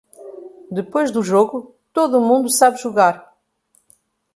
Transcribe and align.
Depois 0.77 1.11
do 1.11 1.21
jogo, 1.31 1.75
todo 1.93 2.19
mundo 2.29 2.49
sabe 2.59 2.81
jogar. 2.81 3.15